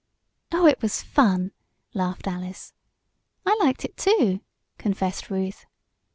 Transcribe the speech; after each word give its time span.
"Oh, 0.51 0.65
it 0.65 0.81
was 0.81 1.03
fun!" 1.03 1.51
laughed 1.93 2.25
Alice. 2.27 2.73
"I 3.45 3.55
liked 3.61 3.85
it, 3.85 3.95
too," 3.97 4.39
confessed 4.79 5.29
Ruth. 5.29 5.67